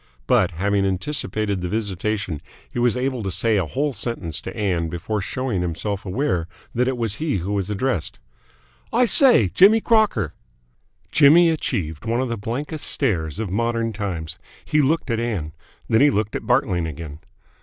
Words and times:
But, 0.25 0.49
having 0.53 0.83
anticipated 0.83 1.61
the 1.61 1.69
visitation, 1.69 2.41
he 2.67 2.79
was 2.79 2.97
able 2.97 3.21
to 3.21 3.29
say 3.29 3.57
a 3.57 3.67
whole 3.67 3.93
sentence 3.93 4.41
to 4.41 4.57
Ann 4.57 4.89
before 4.89 5.21
showing 5.21 5.61
himself 5.61 6.07
aware 6.07 6.47
that 6.73 6.87
it 6.87 6.97
was 6.97 7.17
he 7.17 7.37
who 7.37 7.53
was 7.53 7.69
addressed. 7.69 8.17
"I 8.91 9.05
say! 9.05 9.49
Jimmy 9.49 9.79
Crocker!" 9.79 10.33
Jimmy 11.11 11.51
achieved 11.51 12.03
one 12.05 12.19
of 12.19 12.29
the 12.29 12.35
blankest 12.37 12.87
stares 12.87 13.37
of 13.37 13.51
modern 13.51 13.93
times. 13.93 14.39
He 14.65 14.81
looked 14.81 15.11
at 15.11 15.19
Ann. 15.19 15.51
Then 15.87 16.01
he 16.01 16.09
looked 16.09 16.35
at 16.35 16.47
Bartling 16.47 16.87
again. 16.87 17.19